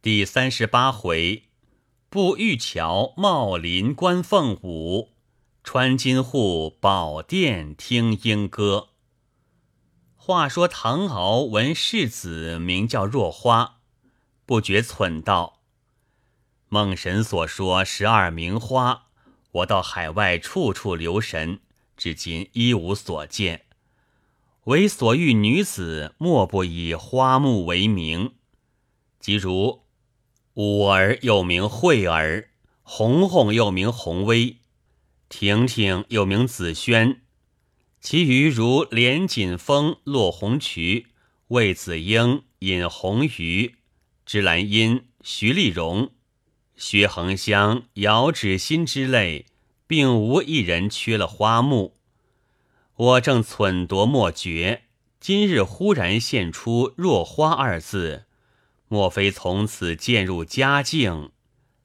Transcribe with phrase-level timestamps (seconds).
[0.00, 1.48] 第三十八回，
[2.08, 5.08] 步玉桥茂林观凤舞，
[5.64, 8.90] 穿金户宝殿听莺歌。
[10.14, 13.80] 话说唐敖闻世子名叫若花，
[14.46, 15.62] 不觉忖道
[16.70, 19.08] ：“孟神所说十二名花，
[19.50, 21.58] 我到海外处处留神，
[21.96, 23.64] 至今一无所见。
[24.66, 28.34] 唯所遇女子，莫不以花木为名，
[29.18, 29.82] 即如。”
[30.58, 32.48] 五儿又名惠儿，
[32.82, 34.56] 红红又名红薇，
[35.28, 37.20] 婷婷又名紫萱，
[38.00, 41.06] 其余如连锦风、落红渠、
[41.46, 43.76] 魏子英、尹红鱼、
[44.26, 46.10] 芝兰英、徐丽蓉、
[46.74, 49.46] 薛恒香、姚芷心之类，
[49.86, 51.94] 并无一人缺了花木。
[52.96, 54.82] 我正忖度莫决，
[55.20, 58.24] 今日忽然现出“若花”二字。
[58.88, 61.30] 莫非从此渐入佳境，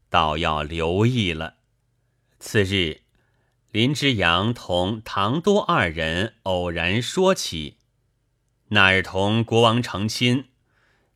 [0.09, 1.55] 倒要留意了。
[2.39, 3.01] 次日，
[3.71, 7.77] 林之阳同唐多二人偶然说起，
[8.69, 10.45] 那日同国王成亲，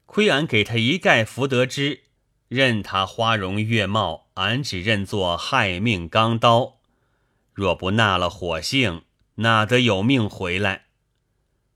[0.05, 2.03] 亏俺给他一概福德之，
[2.49, 6.79] 任他花容月貌，俺只认作害命钢刀。
[7.53, 9.03] 若不纳了火性，
[9.35, 10.87] 哪得有命回来？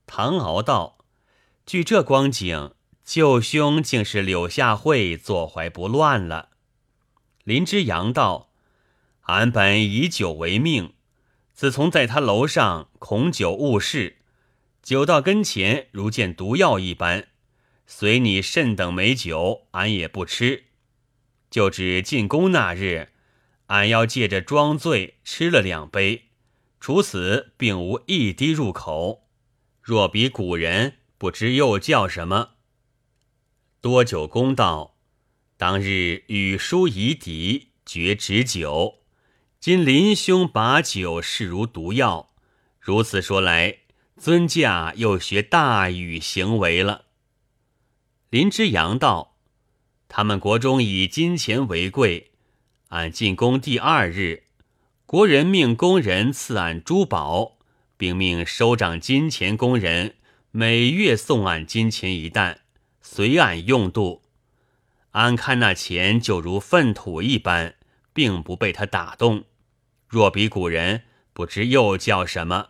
[0.06, 0.98] 唐敖道
[1.64, 6.50] ：“据这光景。”舅兄竟是柳下惠坐怀不乱了。
[7.44, 8.52] 林之阳道
[9.26, 10.94] ：“俺本以酒为命，
[11.52, 14.18] 自从在他楼上恐酒误事，
[14.82, 17.26] 酒到跟前如见毒药一般。
[17.86, 20.66] 随你甚等美酒，俺也不吃。
[21.50, 23.08] 就指进宫那日，
[23.66, 26.28] 俺要借着装醉吃了两杯，
[26.78, 29.26] 除此并无一滴入口。
[29.82, 32.50] 若比古人，不知又叫什么。”
[33.82, 34.94] 多久公道，
[35.56, 39.00] 当日与书夷狄决止酒，
[39.58, 42.28] 今林兄把酒视如毒药，
[42.78, 43.78] 如此说来，
[44.16, 47.06] 尊驾又学大禹行为了。
[48.30, 49.36] 林之阳道：
[50.06, 52.30] 他们国中以金钱为贵，
[52.90, 54.44] 俺进宫第二日，
[55.06, 57.58] 国人命工人赐俺珠宝，
[57.96, 60.14] 并命收掌金钱工人
[60.52, 62.60] 每月送俺金钱一担。
[63.02, 64.22] 随俺用度，
[65.10, 67.74] 俺看那钱就如粪土一般，
[68.12, 69.44] 并不被他打动。
[70.08, 71.02] 若比古人，
[71.32, 72.68] 不知又叫什么。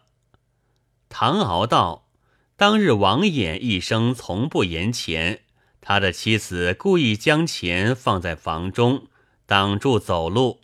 [1.08, 2.08] 唐敖道：
[2.56, 5.42] 当日王衍一生从不言钱，
[5.80, 9.08] 他的妻子故意将钱放在房中，
[9.46, 10.60] 挡住走路，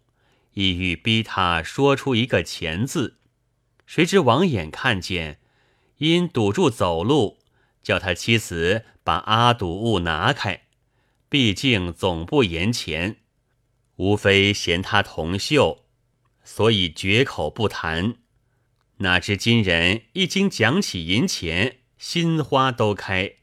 [0.55, 3.19] 意欲逼他说出一个钱字。
[3.85, 5.41] 谁知王衍看见，
[5.99, 7.38] 因堵住走路。
[7.88, 10.65] 叫他妻子把阿堵物拿开，
[11.31, 13.16] 毕竟总不言钱，
[13.97, 15.87] 无非嫌他同秀，
[16.44, 18.16] 所以绝口不谈。
[18.99, 23.37] 哪知今人一经讲起银钱，心花都开，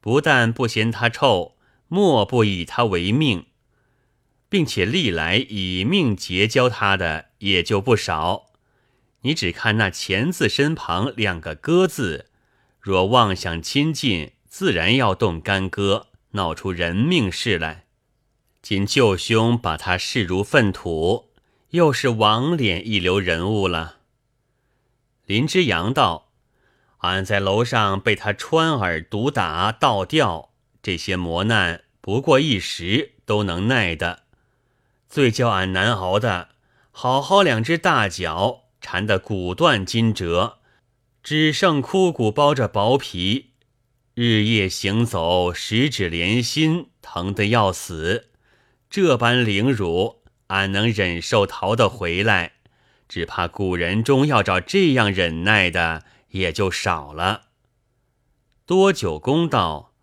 [0.00, 3.44] 不但不嫌他臭，莫不以他为命，
[4.48, 8.52] 并且历来以命结交他的也就不少。
[9.20, 12.30] 你只看那钱字身旁两个哥字。
[12.82, 17.84] 若妄想亲近，自然要动干戈，闹出人命事来。
[18.60, 21.30] 今舅兄把他视如粪土，
[21.70, 23.98] 又是王脸一流人物了。
[25.26, 26.32] 林之阳道
[26.98, 30.50] ：“俺在楼上被他穿耳、毒打、倒吊，
[30.82, 34.24] 这些磨难不过一时，都能耐的。
[35.08, 36.48] 最叫俺难熬的，
[36.90, 40.58] 好好两只大脚缠得骨断筋折。”
[41.22, 43.52] 只剩枯骨包着薄皮，
[44.14, 48.30] 日夜行走，十指连心，疼得要死。
[48.90, 52.54] 这般凌辱，俺能忍受逃得回来，
[53.08, 57.42] 只怕古人中要找这样忍耐的，也就少了。
[58.66, 59.94] 多久公道，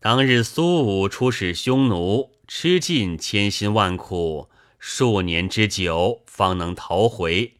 [0.00, 4.48] 当日苏武出使匈奴，吃尽千辛万苦，
[4.78, 7.58] 数年之久，方能逃回，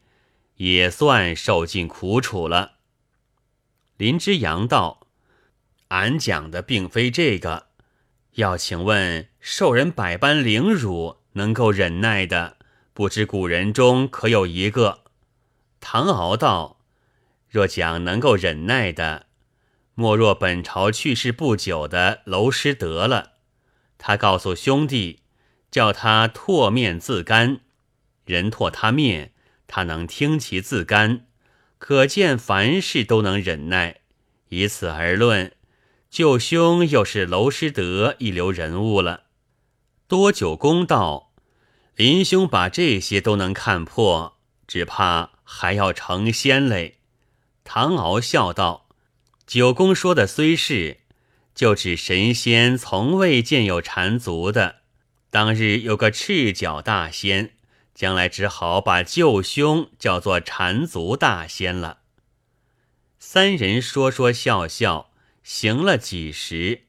[0.55, 2.76] 也算受尽苦楚了。
[3.97, 5.07] 林之阳道
[5.89, 7.67] ：“俺讲的并非这个，
[8.33, 12.57] 要请问受人百般凌辱，能够忍耐的，
[12.93, 15.05] 不知古人中可有一个？”
[15.81, 16.79] 唐敖道
[17.49, 19.25] ：“若讲能够忍耐的，
[19.95, 23.33] 莫若本朝去世不久的娄师德了。
[23.97, 25.21] 他告诉兄弟，
[25.71, 27.61] 叫他唾面自干，
[28.25, 29.33] 人唾他面，
[29.65, 31.25] 他能听其自干。”
[31.77, 34.01] 可见凡事都能忍耐，
[34.49, 35.51] 以此而论，
[36.09, 39.23] 舅兄又是娄师德一流人物了。
[40.07, 41.33] 多久公道
[41.95, 44.37] ：“林兄把这些都能看破，
[44.67, 46.99] 只怕还要成仙嘞。”
[47.63, 48.87] 唐敖笑道
[49.45, 51.01] ：“九公说的虽是，
[51.53, 54.77] 就指神仙从未见有缠足的。
[55.29, 57.56] 当日有个赤脚大仙，
[57.97, 62.01] 将来只好把舅兄叫做缠足大仙了。”
[63.17, 65.09] 三人说说笑笑，
[65.43, 66.83] 行了几时。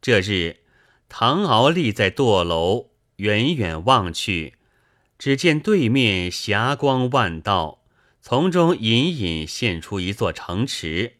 [0.00, 0.60] 这日，
[1.10, 4.54] 唐敖立在堕楼，远远望去，
[5.18, 7.82] 只见对面霞光万道。
[8.22, 11.18] 从中隐隐现出一座城池。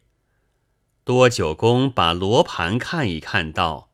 [1.03, 3.91] 多九公把罗盘看一看，道：“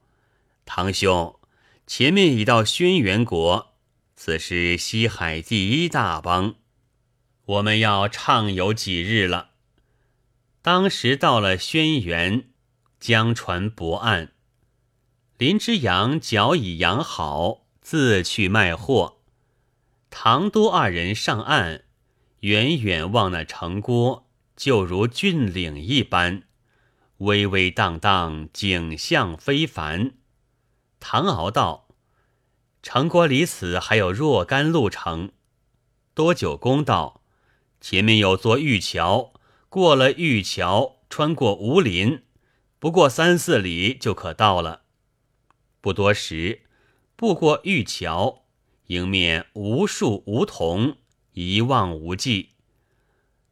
[0.66, 1.38] 堂兄，
[1.86, 3.71] 前面已到轩辕国，
[4.24, 6.54] 此是西海第一大邦，
[7.44, 9.54] 我们要畅游几日了。”
[10.62, 12.44] 当时到了轩辕，
[13.00, 14.32] 江船泊岸，
[15.40, 19.22] 林之阳脚已养好，自去卖货。
[20.12, 21.86] 唐都二人上岸。
[22.42, 26.44] 远远望那城郭，就如峻岭一般，
[27.18, 30.12] 巍巍荡荡，景象非凡。
[31.00, 31.88] 唐敖道
[32.82, 35.32] ：“城郭离此还有若干路程。”
[36.14, 37.22] 多久公道
[37.80, 39.34] ：“前面有座玉桥，
[39.70, 42.24] 过了玉桥，穿过吴林，
[42.80, 44.82] 不过三四里就可到了。”
[45.82, 46.62] 不多时，
[47.16, 48.44] 步过玉桥，
[48.88, 50.98] 迎面无数梧桐。
[51.34, 52.50] 一望无际，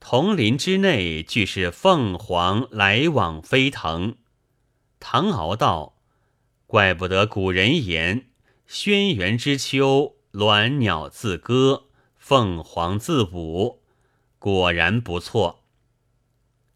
[0.01, 4.17] 桐林之内俱是凤凰来往飞腾。
[4.99, 5.95] 唐敖道
[6.67, 8.28] ：“怪不得古人言
[8.71, 11.87] ‘轩辕之秋，鸾鸟自歌，
[12.19, 13.81] 凤凰自舞’，
[14.37, 15.63] 果然不错。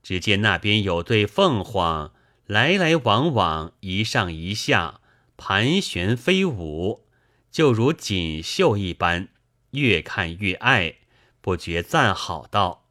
[0.01, 2.12] 只见那边有对凤凰
[2.48, 5.01] 来来往往，一上一下，
[5.38, 7.06] 盘旋飞舞，
[7.51, 9.30] 就如锦绣一般。”
[9.74, 10.95] 越看越爱，
[11.42, 12.88] 不觉赞好道：“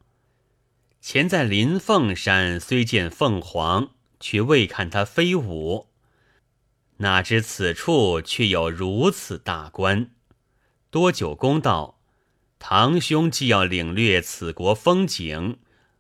[1.03, 3.91] 前在临凤山，虽见凤凰，
[4.21, 5.89] 却未看它飞舞。
[7.03, 10.11] 哪知此处却有如此大观。”
[10.91, 12.01] 多久公道
[12.59, 15.59] ：“堂兄既要领略此国风景，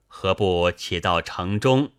[0.09, 1.93] 何不且到城中？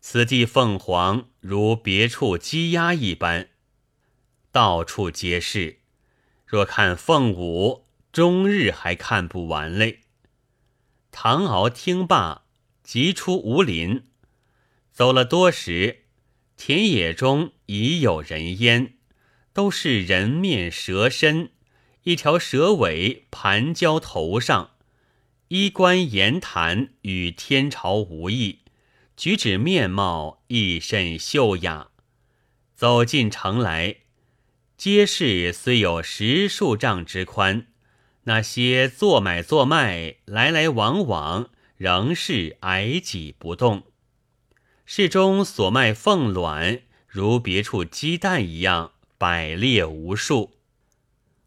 [0.00, 3.48] 此地凤凰如别处鸡鸭一般，
[4.52, 5.80] 到处皆是。
[6.46, 7.82] 若看凤舞。”
[8.14, 10.02] 终日还看不完嘞。
[11.10, 12.44] 唐敖听罢，
[12.84, 14.06] 即出吴林，
[14.92, 16.03] 走了多时，
[16.66, 18.94] 田野中已有人烟，
[19.52, 21.50] 都是人面蛇身，
[22.04, 24.70] 一条蛇尾盘交头上，
[25.48, 28.60] 衣冠言谈与天朝无异，
[29.14, 31.88] 举止面貌亦甚秀雅。
[32.74, 33.96] 走进城来，
[34.78, 37.66] 街市虽有十数丈之宽。
[38.22, 43.82] 那些做买做卖来来往往，仍是矮挤不动。
[44.86, 50.58] 市中所卖凤卵，如别处鸡蛋一样摆列无数。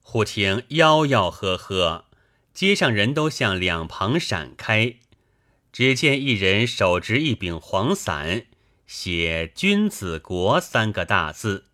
[0.02, 2.06] 忽听吆吆喝喝，
[2.54, 4.96] 街上人都向两旁闪开。
[5.72, 8.48] 只见一人手执一柄黄伞，
[8.88, 11.66] 写“君子国”三个大字，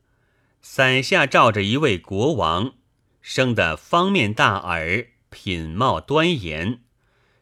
[0.61, 2.73] 伞下罩着一位国王。
[3.21, 6.81] 生得方面大耳，品貌端严，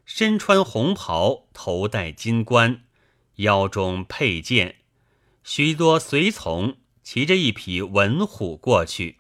[0.06, 2.84] 身穿红袍，头戴金冠，
[3.42, 4.78] 腰中佩剑。
[5.44, 9.18] 许多随从骑着一匹文虎过去。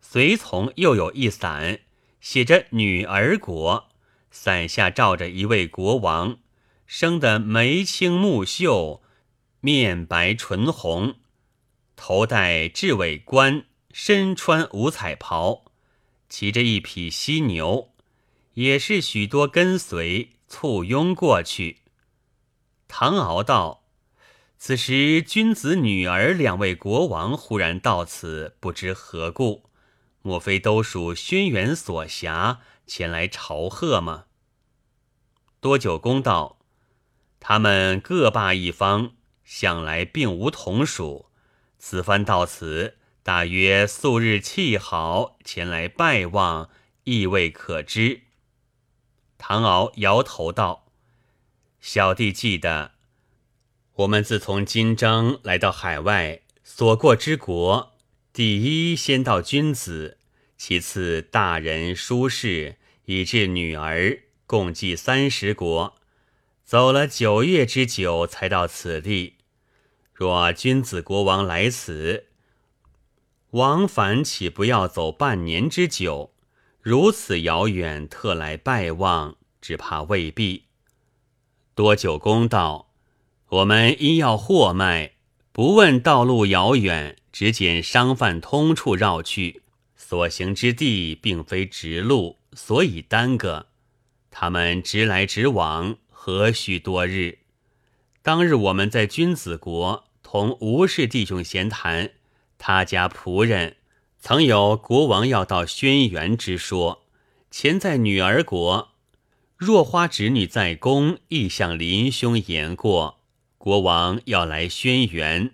[0.00, 1.80] 随从又有一伞，
[2.20, 3.88] 写着“女儿国”，
[4.30, 6.38] 伞下罩着一位国王，
[6.86, 9.02] 生得眉清目秀，
[9.60, 11.16] 面白唇红，
[11.96, 13.66] 头戴雉尾冠。
[13.96, 15.66] 身穿五彩袍，
[16.28, 17.92] 骑着一匹犀牛，
[18.54, 21.83] 也是许多跟随簇拥过去。
[22.96, 23.82] 唐敖道
[24.56, 29.68] ：“此时君子女儿两位国王忽然到此，不知何故？
[30.22, 34.26] 莫非都属轩辕所辖，前来朝贺吗？”
[35.58, 36.60] 多久公道
[37.40, 41.32] ：“他们各霸一方，向来并无同属，
[41.76, 46.70] 此番到此。”大约素日气好，前来拜望，
[47.02, 48.20] 亦未可知。
[49.36, 50.83] 唐敖摇头道
[51.86, 52.92] ：“小弟记得，
[53.96, 57.92] 我们自从金章来到海外，所过之国，
[58.32, 60.16] 第一先到君子，
[60.56, 65.94] 其次大人、舒适，以至女儿，共计三十国，
[66.64, 69.34] 走了九月之久，才到此地。
[70.14, 72.28] 若君子国王来此。”
[73.52, 76.32] 往返岂不要走半年之久？
[76.80, 80.64] 如此遥远，特来拜望，只怕未必。
[81.74, 82.92] 多久公道
[83.50, 85.14] ：“我们因要货卖，
[85.50, 89.62] 不问道路遥远，只拣商贩通处绕去。
[89.96, 93.66] 所行之地并非直路，所以耽搁。
[94.30, 97.38] 他们直来直往，何须多日？
[98.22, 102.12] 当日我们在君子国同吴氏弟兄闲谈，
[102.56, 103.78] 他家仆人
[104.20, 107.02] 曾有国王要到轩辕之说。
[107.50, 108.93] 前在女儿国，
[109.64, 113.20] 若花侄女在宫，亦向林兄言过，
[113.56, 115.52] 国王要来轩辕。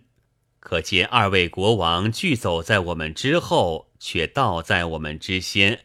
[0.59, 5.85] 可见二位国王俱走在我们之后，却倒在我们之先，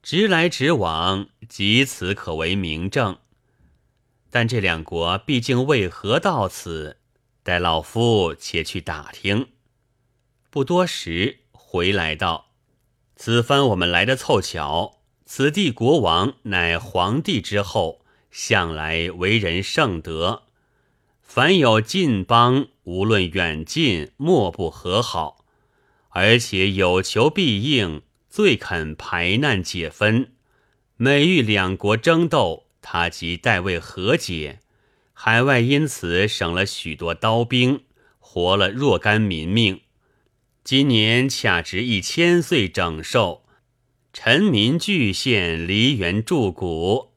[0.00, 3.18] 直来直往，即此可为明证。
[4.30, 6.98] 但这两国毕竟为何到此？
[7.42, 9.48] 待老夫且去打听。
[10.50, 12.52] 不多时，回来道
[13.16, 14.92] ：“此番我们来的凑巧。”
[15.28, 20.44] 此地国王乃皇帝之后，向来为人圣德，
[21.20, 25.44] 凡有近邦，无论远近，莫不和好，
[26.10, 30.30] 而且有求必应，最肯排难解纷。
[30.96, 34.60] 每遇两国争斗，他即代为和解，
[35.12, 37.82] 海外因此省了许多刀兵，
[38.20, 39.80] 活了若干民命。
[40.62, 43.42] 今年恰值一千岁整寿。
[44.18, 47.10] 臣民俱献梨园祝谷，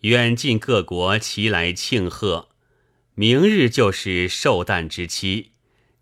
[0.00, 2.48] 远近各国齐来庆贺。
[3.14, 5.50] 明日就是寿诞之期，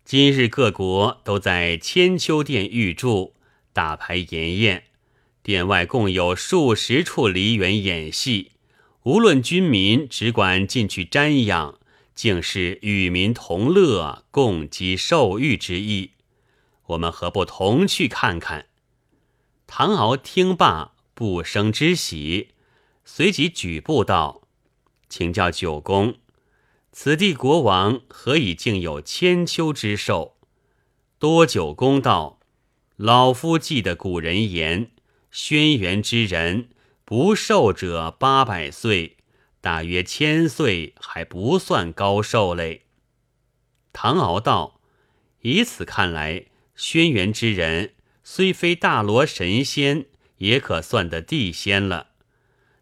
[0.05, 3.35] 今日各国都在千秋殿预祝，
[3.73, 4.85] 大排筵宴。
[5.43, 8.53] 殿外共有数十处梨园演戏，
[9.03, 11.77] 无论军民，只管进去瞻仰，
[12.15, 16.11] 竟是与民同乐，共积寿誉之意。
[16.85, 18.67] 我们何不同去看看？
[19.67, 22.53] 唐敖听罢，不生之喜，
[23.03, 24.41] 随即举步道
[25.09, 26.15] ：“请教九公，
[26.93, 30.37] 此地国王何以竟有千秋之寿？”
[31.19, 32.39] 多九公道
[32.95, 34.91] ：“老夫记得古人言，
[35.29, 36.69] 轩辕之人
[37.03, 39.17] 不寿者八百岁，
[39.59, 42.85] 大约千岁还不算高寿嘞。”
[43.91, 44.79] 唐敖道
[45.41, 47.93] ：“以此看来，轩辕之人。”
[48.29, 50.05] 虽非大罗神仙，
[50.39, 52.07] 也可算得地仙了。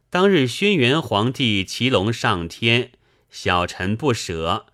[0.09, 2.93] 当日轩辕皇帝骑龙上天，
[3.29, 4.65] 小臣不舍，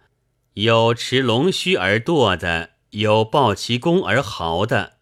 [0.54, 4.94] 有持龙须而堕的，有抱其弓而嚎的。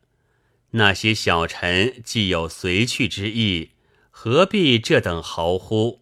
[0.72, 3.70] 那些小臣既有随去之意，
[4.10, 6.02] 何必这等豪乎？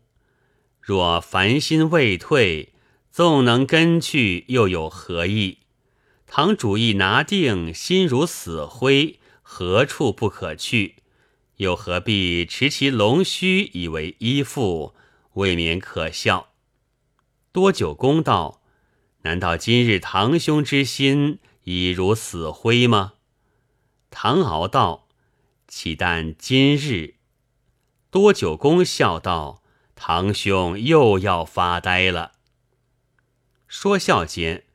[0.79, 2.71] 若凡心未退，
[3.11, 5.57] 纵能跟去，又有何意？
[6.25, 9.19] 倘主意拿定，心如死灰。
[9.49, 10.97] 何处不可去？
[11.55, 14.93] 又何必持其龙须以为依附？
[15.35, 16.49] 未免可笑。
[17.53, 18.61] 多久公道：
[19.21, 23.13] 难道今日堂兄之心已如死灰吗？
[24.11, 25.07] 唐敖道：
[25.65, 27.15] 岂但今日？
[28.11, 29.63] 多久公笑道：
[29.95, 32.33] 堂兄又要发呆了。
[33.69, 34.65] 说笑间，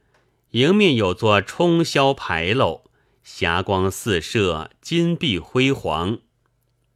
[0.53, 2.82] 迎面有座冲霄牌楼。
[3.23, 6.19] 霞光四射，金碧辉煌，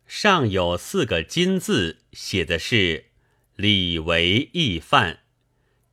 [0.07, 3.07] 上有四个金字，写的是
[3.55, 5.21] “李维义范”。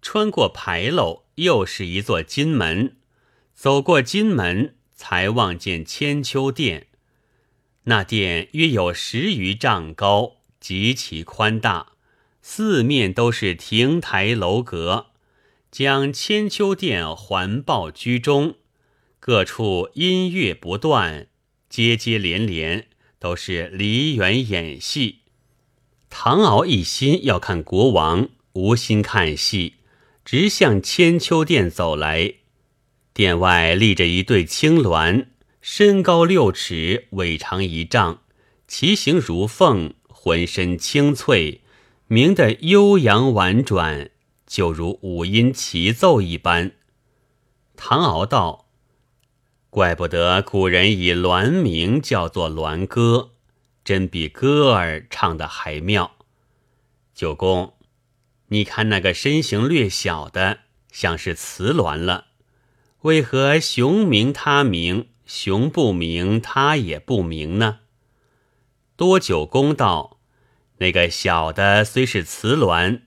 [0.01, 2.97] 穿过牌楼，又是一座金门。
[3.53, 6.87] 走过金门，才望见千秋殿。
[7.83, 11.93] 那殿约有十余丈高，极其宽大，
[12.41, 15.11] 四面都是亭台楼阁，
[15.71, 18.55] 将千秋殿环抱居中。
[19.25, 21.27] 各处音乐不断，
[21.69, 22.87] 接接连连，
[23.19, 25.19] 都是梨园演戏。
[26.09, 29.75] 唐敖一心要看国王，无心看戏，
[30.25, 32.33] 直向千秋殿走来。
[33.13, 35.27] 殿外立着一对青鸾，
[35.61, 38.23] 身高六尺，尾长一丈，
[38.67, 41.61] 其形如凤，浑身青翠，
[42.07, 44.09] 鸣得悠扬婉转，
[44.45, 46.73] 就如五音齐奏一般。
[47.77, 48.62] 唐敖道。
[49.73, 53.31] 怪不得古人以鸾鸣叫做鸾歌，
[53.83, 56.11] 真比歌儿唱的还妙。
[57.15, 57.73] 九公，
[58.49, 60.59] 你看那个身形略小的，
[60.91, 62.25] 像是雌鸾了。
[63.01, 67.79] 为何雄鸣他鸣，雄不鸣他也不鸣呢？
[68.95, 70.19] 多九公道，
[70.77, 73.01] 那个小的虽是雌鸾，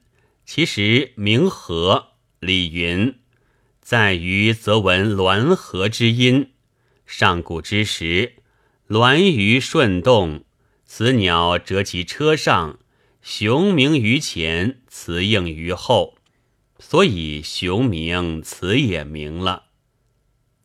[0.44, 2.08] 其实名和，
[2.40, 3.20] 李云，
[3.80, 6.54] 在于则闻鸾和之音。
[7.06, 8.34] 上古之时，
[8.88, 10.44] 鸾鱼顺动，
[10.84, 12.78] 雌鸟折其车上，
[13.22, 16.18] 雄鸣于前，雌应于后，
[16.78, 19.66] 所以雄鸣，雌也鸣了。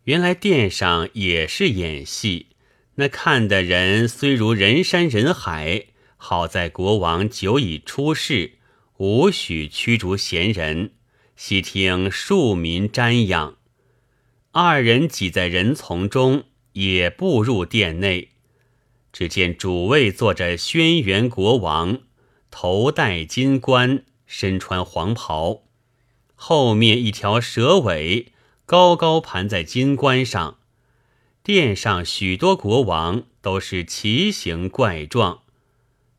[0.05, 2.47] 原来殿上也是演戏，
[2.95, 5.85] 那看的人虽如人山人海，
[6.17, 8.53] 好在国王久已出世，
[8.97, 10.93] 无许驱逐闲人，
[11.35, 13.57] 悉听庶民瞻仰。
[14.53, 16.43] 二人挤在人丛中，
[16.73, 18.31] 也步入殿内，
[19.13, 21.99] 只见主位坐着轩辕国王，
[22.49, 25.63] 头戴金冠，身穿黄袍，
[26.35, 28.33] 后面一条蛇尾。
[28.65, 30.59] 高高盘在金冠上，
[31.43, 35.41] 殿上许多国王都是奇形怪状。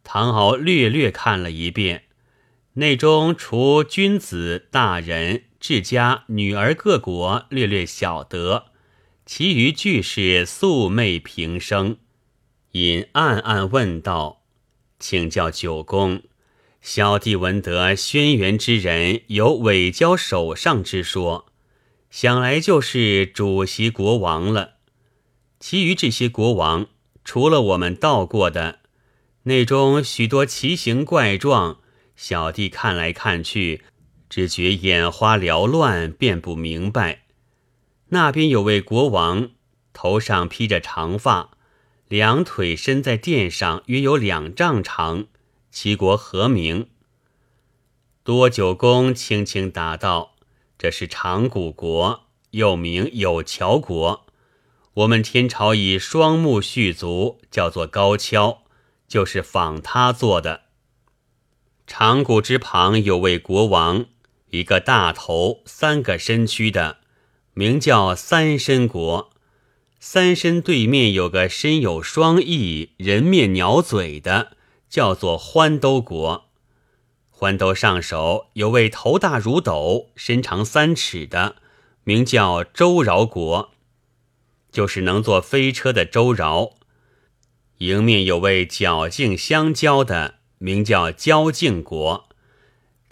[0.04, 2.04] 唐敖略略看了一遍，
[2.74, 8.72] 内中除君子、大人、治家、女儿各国略略晓得，
[9.24, 11.98] 其余俱是素昧平生。
[12.72, 14.42] 因暗暗问道
[14.98, 16.24] ：“请教九公，
[16.80, 21.46] 小弟闻得轩辕之人有伪交手上之说。”
[22.10, 24.78] 想来就是主席国王了，
[25.60, 26.88] 其余这些国王，
[27.24, 28.80] 除了我们到过的，
[29.44, 31.78] 那中许多奇形怪状，
[32.16, 33.84] 小弟看来看去，
[34.32, 37.24] 只觉眼花缭乱，便不明白。
[38.08, 39.50] 那边有位国王，
[39.92, 41.50] 头上披着长发，
[42.08, 45.26] 两腿伸在殿上，约有两丈长，
[45.70, 46.88] 齐国何名？
[48.24, 50.34] 多九公轻轻答道。
[50.78, 52.22] 这是长谷国，
[52.52, 54.24] 又名有桥国。
[54.94, 58.62] 我们天朝以双目续足，叫做高跷，
[59.06, 60.62] 就是仿他做的。
[61.86, 64.06] 长谷之旁有位国王，
[64.52, 66.98] 一个大头，三个身躯的，
[67.54, 69.30] 名叫三身国。
[69.98, 74.52] 三身对面有个身有双翼、人面鸟嘴的，
[74.90, 76.50] 叫做欢兜国。
[77.30, 81.56] 欢兜上首有位头大如斗、身长三尺的，
[82.04, 83.70] 名叫周饶国，
[84.70, 86.72] 就是能坐飞车的周饶。
[87.78, 92.28] 迎面有位角颈相交的，名叫交颈国。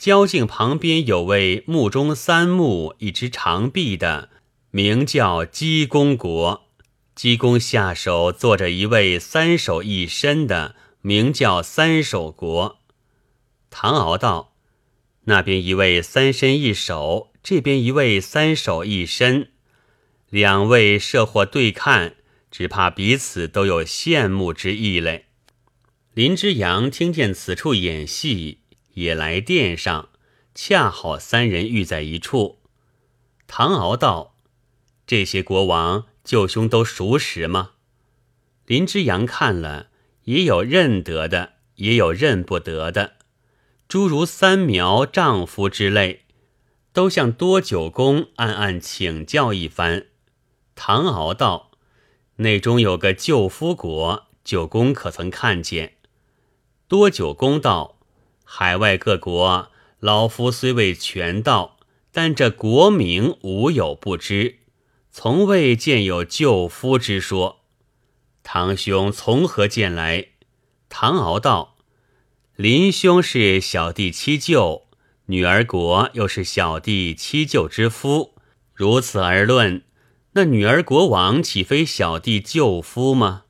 [0.01, 4.31] 交颈旁边有位目中三目、一只长臂的，
[4.71, 6.63] 名叫鸡公国。
[7.15, 12.79] 鸡公下手坐着一位三手一身的，名叫三手国。
[13.69, 14.55] 唐敖道
[15.25, 19.51] ：“那边一位三身一手，这边一位三手一身，
[20.31, 22.15] 两位设或对看，
[22.51, 25.27] 只怕彼此都有羡慕之意嘞。”
[26.15, 28.60] 林之阳听见此处演戏，
[29.01, 30.11] 也来殿上，
[30.55, 32.61] 恰好三人遇在一处。
[33.47, 34.37] 唐敖道
[35.07, 37.73] ：“这些国王舅兄都熟识吗？”
[38.67, 39.89] 林之阳看了，
[40.25, 43.15] 也有认得的，也有认不得的。
[43.89, 46.27] 诸如三苗丈夫之类，
[46.93, 50.07] 都向多九公暗暗请教一番。
[50.77, 51.73] 唐敖道
[52.37, 55.97] ：“内中有个舅夫国，九公可曾看见？”
[56.87, 57.99] 多九公道
[58.53, 61.79] ：“海外各国，老夫虽未全到，
[62.11, 64.59] 但这国名无有不知，
[65.13, 67.61] 从未见有舅夫之说。
[68.43, 70.31] 堂兄从何见来？”
[70.91, 71.77] 唐敖道。
[72.57, 74.89] 林兄是小弟七舅，
[75.27, 78.35] 女儿国又是小弟七舅之夫，
[78.75, 79.85] 如此而论，
[80.33, 83.45] 那女儿国王岂非小弟舅夫吗？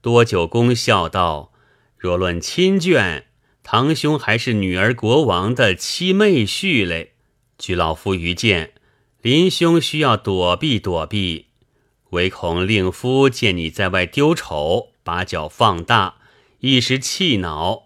[0.00, 1.52] 多久公笑道
[1.98, 3.24] ：“若论亲眷，
[3.62, 7.12] 堂兄还是女儿国王的妻妹婿嘞。
[7.58, 8.72] 据老夫愚见，
[9.20, 11.46] 林兄需要躲避躲避，
[12.10, 16.16] 唯恐令夫见你在外丢丑，把脚放大，
[16.58, 17.84] 一时气恼。”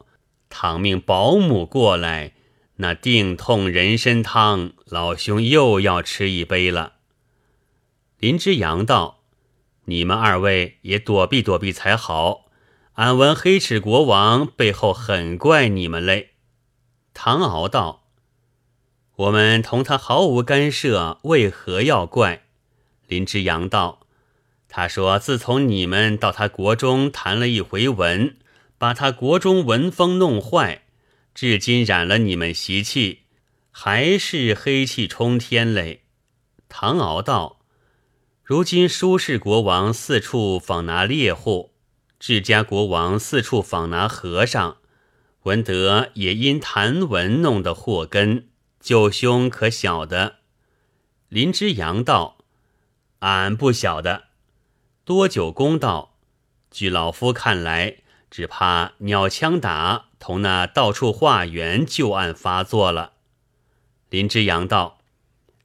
[0.49, 2.33] 倘命保姆过来，
[2.77, 6.95] 那定痛人参汤，老兄又要吃一杯了。
[8.19, 9.23] 林之阳道
[9.85, 12.46] ：“你们二位也躲避躲避才好。
[12.97, 16.33] 俺闻黑齿国王背后很怪你们嘞。”
[17.15, 18.05] 唐敖道
[19.17, 22.43] ：“我们同他毫无干涉，为何要怪？”
[23.09, 24.01] 林之阳道
[24.69, 28.37] ：“他说自从你们到他国中谈了一回文。”
[28.79, 30.83] 把他国中文风弄坏，
[31.35, 33.21] 至今染了你们习气，
[33.71, 36.03] 还是黑气冲天嘞。
[36.69, 37.61] 唐敖道
[38.45, 41.73] ：“如今舒氏国王四处访拿猎户，
[42.27, 44.79] 智家国王四处访拿和尚，
[45.45, 48.49] 闻得也因谈文弄得祸根，
[48.81, 50.39] 舅兄可晓得？”
[51.31, 52.39] 林之阳道
[53.21, 54.25] ：“俺不晓得。”
[55.07, 56.17] 多久公道。
[56.69, 63.13] 据老夫看来，只怕鸟枪打同那到处化缘旧案发作了。
[64.11, 64.99] 林之阳道：“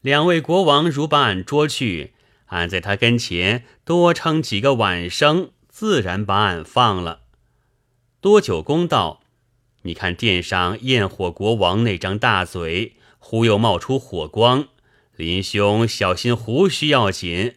[0.02, 2.13] 两位国王如把俺捉去，
[2.50, 5.50] 俺在他跟前多撑几个晚生，
[5.82, 7.22] 自然把俺放了。”
[8.22, 9.24] 多久公道
[9.82, 14.67] ：“你看殿上焰火国王那张大嘴，忽又冒出火光。
[15.15, 17.56] 林兄小心胡须要紧，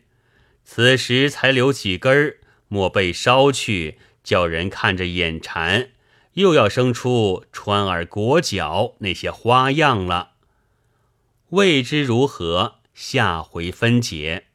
[0.64, 5.90] 此时才留几根儿。”莫被烧去，叫人看着眼馋，
[6.32, 10.30] 又要生出穿耳裹脚那些花样了。
[11.50, 14.46] 未知如何，下回分解。